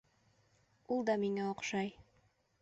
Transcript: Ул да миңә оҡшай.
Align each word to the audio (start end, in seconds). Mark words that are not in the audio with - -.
Ул 0.95 1.05
да 1.11 1.17
миңә 1.25 1.45
оҡшай. 1.51 1.93